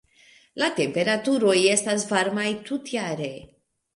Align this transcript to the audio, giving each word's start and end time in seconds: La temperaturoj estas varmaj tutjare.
La 0.61 0.67
temperaturoj 0.79 1.57
estas 1.75 2.07
varmaj 2.13 2.47
tutjare. 2.71 3.31